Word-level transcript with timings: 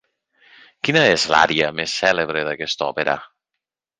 Quina 0.87 1.01
és 1.09 1.25
l'ària 1.33 1.69
més 1.81 1.93
celebre 2.05 2.43
d'aquesta 2.47 2.87
òpera? 2.89 3.17